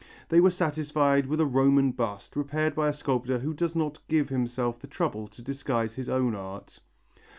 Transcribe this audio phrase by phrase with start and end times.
[0.29, 4.29] They were satisfied with a Roman bust, repaired by a sculptor who does not give
[4.29, 6.79] himself the trouble to disguise his own art.